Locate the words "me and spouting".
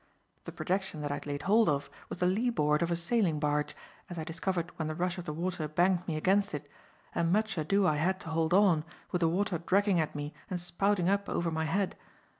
10.15-11.07